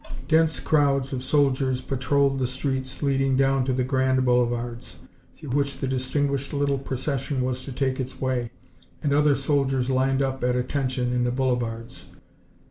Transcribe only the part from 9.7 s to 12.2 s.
lined up at attention in the boulevards.